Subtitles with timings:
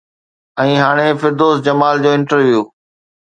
[0.63, 2.61] ۽ هاڻي فردوس جمال جو انٽرويو